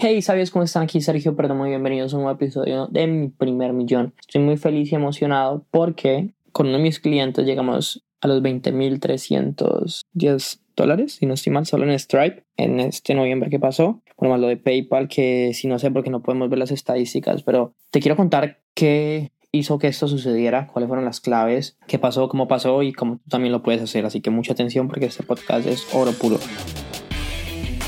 [0.00, 0.84] Hey, ¿sabes cómo están?
[0.84, 4.14] Aquí Sergio Perdón, muy bienvenidos a un nuevo episodio de mi primer millón.
[4.20, 10.60] Estoy muy feliz y emocionado porque con uno de mis clientes llegamos a los 20.310
[10.76, 14.00] dólares, si no estoy mal, solo en Stripe, en este noviembre que pasó.
[14.16, 17.42] Bueno, más lo de PayPal, que si no sé porque no podemos ver las estadísticas,
[17.42, 22.28] pero te quiero contar qué hizo que esto sucediera, cuáles fueron las claves, qué pasó,
[22.28, 24.06] cómo pasó y cómo tú también lo puedes hacer.
[24.06, 26.38] Así que mucha atención porque este podcast es oro puro.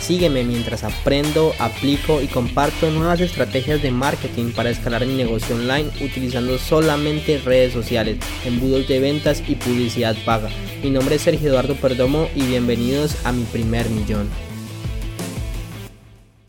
[0.00, 5.90] Sígueme mientras aprendo, aplico y comparto nuevas estrategias de marketing para escalar mi negocio online
[6.00, 10.48] utilizando solamente redes sociales, embudos de ventas y publicidad paga.
[10.82, 14.28] Mi nombre es Sergio Eduardo Perdomo y bienvenidos a mi primer millón.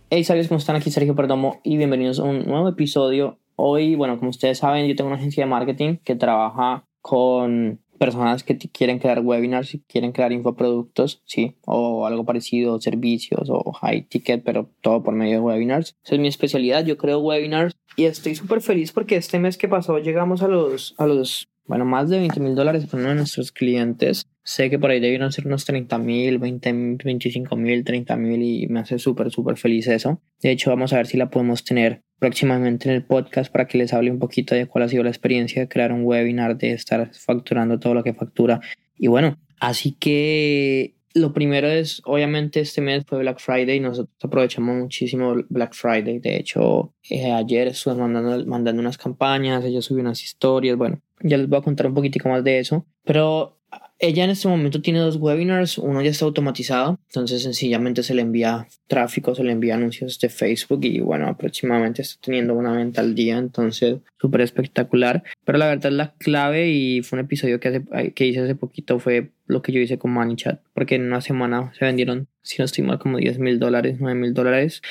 [0.10, 0.78] Hey, ¿sabes cómo están?
[0.78, 3.40] Aquí Sergio Perdomo y bienvenidos a un nuevo episodio.
[3.56, 8.44] Hoy, bueno, como ustedes saben, yo tengo una agencia de marketing que trabaja con personas
[8.44, 14.08] que quieren crear webinars y quieren crear infoproductos, sí, o algo parecido, servicios o high
[14.08, 15.96] ticket, pero todo por medio de webinars.
[16.04, 19.68] Esa es mi especialidad, yo creo webinars y estoy súper feliz porque este mes que
[19.68, 24.28] pasó llegamos a los, a los bueno, más de 20 mil dólares de nuestros clientes.
[24.50, 28.66] Sé que por ahí debieron ser unos 30 mil, 20, 25 mil, 30 mil y
[28.66, 30.24] me hace súper, súper feliz eso.
[30.42, 33.78] De hecho, vamos a ver si la podemos tener próximamente en el podcast para que
[33.78, 36.72] les hable un poquito de cuál ha sido la experiencia de crear un webinar, de
[36.72, 38.60] estar facturando todo lo que factura.
[38.98, 44.18] Y bueno, así que lo primero es, obviamente este mes fue Black Friday y nosotros
[44.20, 46.18] aprovechamos muchísimo Black Friday.
[46.18, 51.38] De hecho, eh, ayer estuve mandando, mandando unas campañas, ella subió unas historias, bueno, ya
[51.38, 52.88] les voy a contar un poquitico más de eso.
[53.04, 53.59] Pero
[54.00, 58.22] ella en este momento tiene dos webinars, uno ya está automatizado, entonces sencillamente se le
[58.22, 63.02] envía tráfico, se le envía anuncios de Facebook y bueno, aproximadamente está teniendo una venta
[63.02, 65.24] al día, entonces súper espectacular.
[65.44, 69.00] Pero la verdad la clave y fue un episodio que, hace, que hice hace poquito
[69.00, 72.66] fue lo que yo hice con ManyChat, porque en una semana se vendieron, si no
[72.66, 74.82] estoy mal, como 10 mil dólares, 9 mil dólares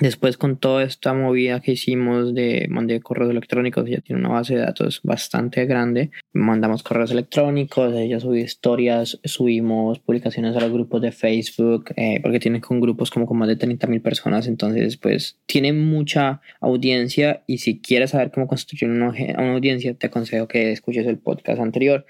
[0.00, 4.56] Después con toda esta movida que hicimos de mandé correos electrónicos, ya tiene una base
[4.56, 6.10] de datos bastante grande.
[6.32, 12.40] Mandamos correos electrónicos, ella subió historias, subimos publicaciones a los grupos de Facebook, eh, porque
[12.40, 17.44] tiene con grupos como con más de 30 mil personas, entonces pues tiene mucha audiencia
[17.46, 21.60] y si quieres saber cómo construir una, una audiencia, te aconsejo que escuches el podcast
[21.60, 22.04] anterior,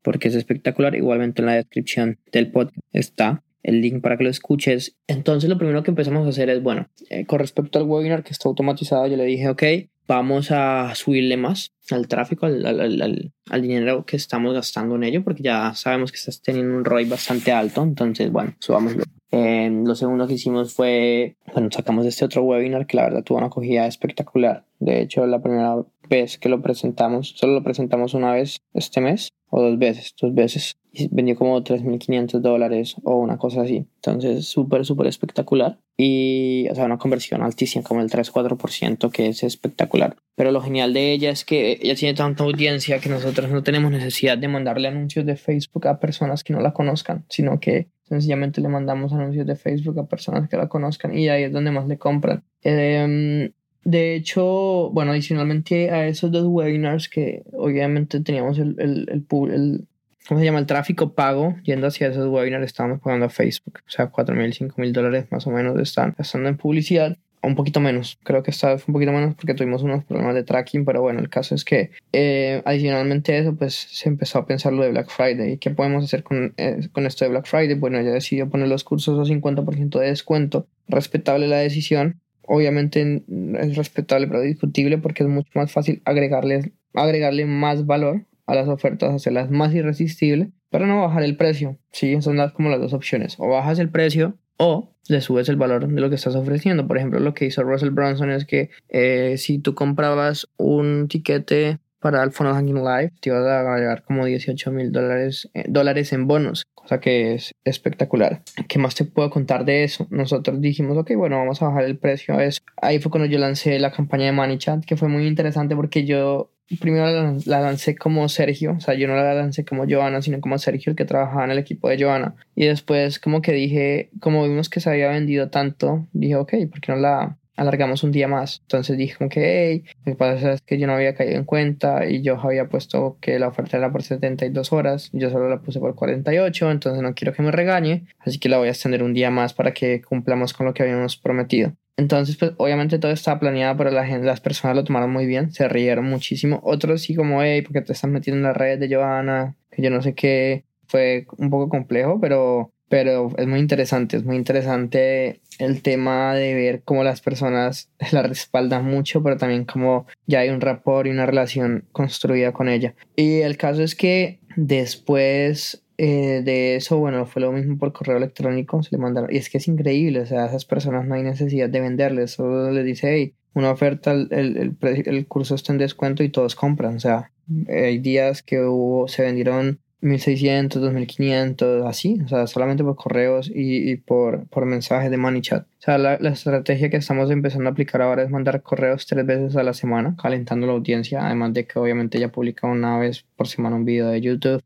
[0.00, 0.94] porque es espectacular.
[0.94, 4.96] Igualmente en la descripción del podcast está el link para que lo escuches.
[5.08, 8.32] Entonces lo primero que empezamos a hacer es, bueno, eh, con respecto al webinar que
[8.32, 9.62] está automatizado, yo le dije, ok,
[10.06, 15.24] vamos a subirle más al tráfico, al, al, al, dinero que estamos gastando en ello,
[15.24, 19.02] porque ya sabemos que estás teniendo un ROI bastante alto, entonces, bueno, subámoslo.
[19.32, 23.38] Eh, lo segundo que hicimos fue, bueno, sacamos este otro webinar que la verdad tuvo
[23.38, 24.64] una acogida espectacular.
[24.78, 25.76] De hecho, la primera
[26.08, 30.34] vez que lo presentamos, solo lo presentamos una vez este mes, o dos veces, dos
[30.34, 30.76] veces.
[30.98, 33.86] Y vendió como 3.500 dólares o una cosa así.
[33.96, 35.78] Entonces, súper, súper espectacular.
[35.98, 40.16] Y, o sea, una conversión altísima, como el 3-4%, que es espectacular.
[40.34, 43.92] Pero lo genial de ella es que ella tiene tanta audiencia que nosotros no tenemos
[43.92, 48.60] necesidad de mandarle anuncios de Facebook a personas que no la conozcan, sino que sencillamente
[48.62, 51.88] le mandamos anuncios de Facebook a personas que la conozcan y ahí es donde más
[51.88, 52.42] le compran.
[52.62, 53.50] Eh,
[53.86, 59.86] de hecho, bueno, adicionalmente a esos dos webinars que obviamente teníamos el, el, el, el
[60.26, 60.58] ¿cómo se llama?
[60.58, 63.80] El tráfico pago yendo hacia esos webinars estábamos pagando a Facebook.
[63.86, 67.16] O sea, 4 mil, 5 mil dólares más o menos están gastando en publicidad.
[67.42, 70.42] Un poquito menos, creo que esta fue un poquito menos porque tuvimos unos problemas de
[70.42, 74.46] tracking, pero bueno, el caso es que eh, adicionalmente a eso, pues se empezó a
[74.46, 75.52] pensar lo de Black Friday.
[75.52, 77.74] ¿Y qué podemos hacer con, eh, con esto de Black Friday?
[77.74, 80.66] Bueno, ella decidió poner los cursos a 50% de descuento.
[80.88, 83.22] Respetable la decisión, obviamente
[83.60, 88.68] es respetable pero discutible porque es mucho más fácil agregarle, agregarle más valor a las
[88.68, 91.78] ofertas, hacerlas más irresistibles, pero no bajar el precio.
[91.90, 93.36] Sí, son las, como las dos opciones.
[93.38, 96.86] O bajas el precio o le subes el valor de lo que estás ofreciendo.
[96.86, 101.78] Por ejemplo, lo que hizo Russell Brunson es que eh, si tú comprabas un tiquete
[102.00, 106.12] para el Funnel Hanging Live, te ibas a agregar como 18 mil dólares, eh, dólares
[106.12, 108.42] en bonos cosa que es espectacular.
[108.68, 110.06] ¿Qué más te puedo contar de eso?
[110.10, 112.60] Nosotros dijimos, ok, bueno, vamos a bajar el precio a eso.
[112.80, 116.52] Ahí fue cuando yo lancé la campaña de ManyChat, que fue muy interesante porque yo
[116.80, 117.06] primero
[117.44, 120.90] la, lancé como Sergio, o sea, yo no la lancé como Joana, sino como Sergio,
[120.90, 122.34] el que trabajaba en el equipo de Joana.
[122.54, 126.80] Y después como que dije, como vimos que se había vendido tanto, dije, ok, ¿por
[126.80, 128.60] qué no la, alargamos un día más.
[128.62, 131.44] Entonces dije como que, hey, lo que pasa es que yo no había caído en
[131.44, 135.60] cuenta y yo había puesto que la oferta era por 72 horas, yo solo la
[135.60, 139.02] puse por 48, entonces no quiero que me regañe, así que la voy a extender
[139.02, 141.72] un día más para que cumplamos con lo que habíamos prometido.
[141.98, 145.50] Entonces, pues obviamente todo estaba planeado, pero la gente, las personas lo tomaron muy bien,
[145.52, 146.60] se rieron muchísimo.
[146.62, 149.88] Otros sí como, hey, porque te estás metiendo en las redes de Johanna, que yo
[149.88, 155.40] no sé qué, fue un poco complejo, pero, pero es muy interesante, es muy interesante
[155.58, 160.50] el tema de ver cómo las personas la respaldan mucho, pero también cómo ya hay
[160.50, 162.94] un rapport y una relación construida con ella.
[163.16, 168.18] Y el caso es que después eh, de eso, bueno, fue lo mismo por correo
[168.18, 171.14] electrónico, se le mandaron, y es que es increíble, o sea, a esas personas no
[171.14, 175.72] hay necesidad de venderles, solo les dice, hey, una oferta, el, el, el, curso está
[175.72, 177.30] en descuento y todos compran, o sea,
[177.68, 183.90] hay días que hubo, se vendieron 1600, 2500, así, o sea, solamente por correos y,
[183.90, 185.64] y por, por mensajes de ManyChat.
[185.64, 189.26] O sea, la, la, estrategia que estamos empezando a aplicar ahora es mandar correos tres
[189.26, 193.24] veces a la semana, calentando la audiencia, además de que obviamente ya publica una vez
[193.36, 194.62] por semana un video de YouTube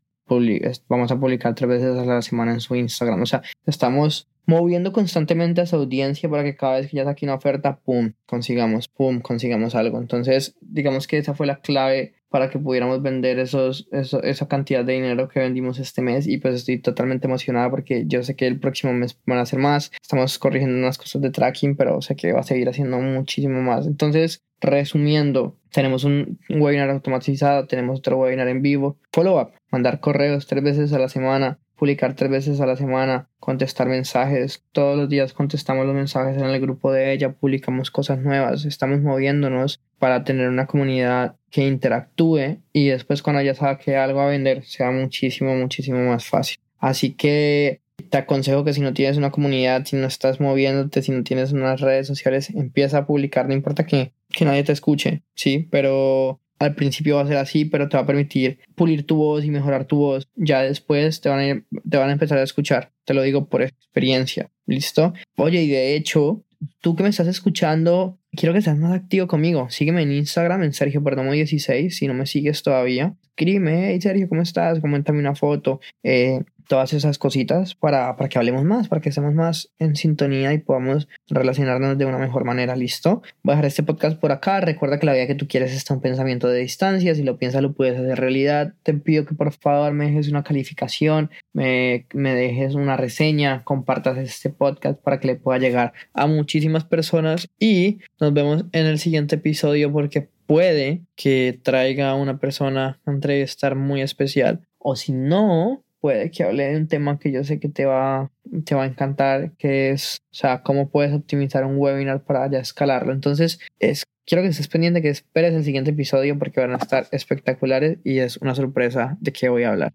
[0.87, 3.21] vamos a publicar tres veces a la semana en su Instagram.
[3.21, 7.25] O sea, estamos moviendo constantemente a su audiencia para que cada vez que ya saque
[7.25, 9.99] una oferta, pum, consigamos, pum, consigamos algo.
[9.99, 14.93] Entonces, digamos que esa fue la clave para que pudiéramos vender esos, esa cantidad de
[14.93, 18.57] dinero que vendimos este mes y pues estoy totalmente emocionada porque yo sé que el
[18.57, 22.31] próximo mes van a hacer más, estamos corrigiendo unas cosas de tracking, pero sé que
[22.31, 23.85] va a seguir haciendo muchísimo más.
[23.85, 30.63] Entonces, resumiendo, tenemos un webinar automatizado, tenemos otro webinar en vivo, follow-up, mandar correos tres
[30.63, 34.63] veces a la semana, publicar tres veces a la semana, contestar mensajes.
[34.71, 39.01] Todos los días contestamos los mensajes en el grupo de ella, publicamos cosas nuevas, estamos
[39.01, 44.27] moviéndonos para tener una comunidad que interactúe y después cuando ella sabe que algo a
[44.27, 46.59] vender sea muchísimo, muchísimo más fácil.
[46.77, 47.81] Así que
[48.11, 51.51] te aconsejo que si no tienes una comunidad, si no estás moviéndote, si no tienes
[51.51, 56.41] unas redes sociales, empieza a publicar, no importa que, que nadie te escuche, sí, pero
[56.61, 59.49] al principio va a ser así, pero te va a permitir pulir tu voz y
[59.49, 60.27] mejorar tu voz.
[60.35, 62.91] Ya después te van a, te van a empezar a escuchar.
[63.03, 64.51] Te lo digo por experiencia.
[64.67, 65.13] ¿Listo?
[65.37, 66.43] Oye, y de hecho,
[66.79, 69.71] tú que me estás escuchando, quiero que seas más activo conmigo.
[69.71, 73.15] Sígueme en Instagram, en Sergio Perdomo 16, si no me sigues todavía.
[73.29, 74.79] Escríbeme, hey Sergio, ¿cómo estás?
[74.81, 75.79] Coméntame una foto.
[76.03, 80.53] Eh, todas esas cositas para, para que hablemos más, para que estemos más en sintonía
[80.53, 82.77] y podamos relacionarnos de una mejor manera.
[82.77, 83.23] ¿Listo?
[83.43, 84.61] Voy a dejar este podcast por acá.
[84.61, 87.13] Recuerda que la vida que tú quieres está un pensamiento de distancia.
[87.13, 88.73] Si lo piensas, lo puedes hacer realidad.
[88.83, 94.17] Te pido que por favor me dejes una calificación, me, me dejes una reseña, compartas
[94.17, 97.49] este podcast para que le pueda llegar a muchísimas personas.
[97.59, 103.11] Y nos vemos en el siguiente episodio porque puede que traiga a una persona a
[103.11, 104.61] entrevistar muy especial.
[104.77, 108.31] O si no, puede que hable de un tema que yo sé que te va,
[108.65, 112.59] te va a encantar, que es, o sea, cómo puedes optimizar un webinar para ya
[112.59, 113.13] escalarlo.
[113.13, 117.07] Entonces, es, quiero que estés pendiente, que esperes el siguiente episodio porque van a estar
[117.11, 119.93] espectaculares y es una sorpresa de qué voy a hablar.